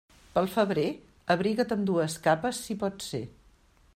[0.35, 0.85] Pel febrer,
[1.35, 3.25] abriga't amb dues capes si pot ser.